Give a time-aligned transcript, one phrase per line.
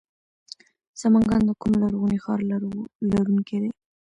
[1.01, 2.39] سمنګان د کوم لرغوني ښار
[3.11, 3.71] لرونکی دی؟